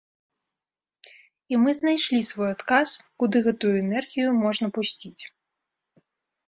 [1.53, 2.89] І мы знайшлі свой адказ,
[3.25, 5.17] куды гэтую энергію можна пусціць.